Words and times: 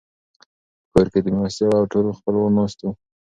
په 0.79 0.87
کور 0.91 1.07
کې 1.11 1.19
مېلمستيا 1.25 1.65
وه 1.67 1.77
او 1.79 1.85
ټول 1.93 2.05
خپلوان 2.17 2.51
ناست 2.57 2.79
وو. 2.81 2.91